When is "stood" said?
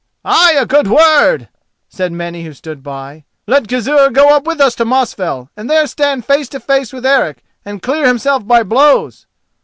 2.53-2.81